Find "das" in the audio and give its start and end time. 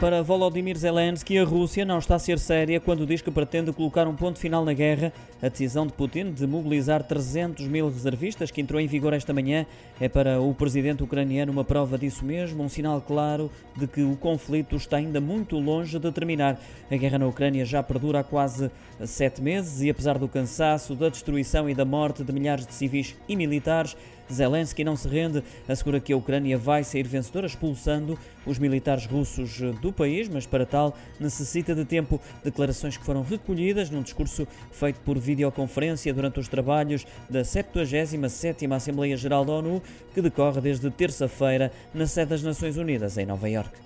42.30-42.42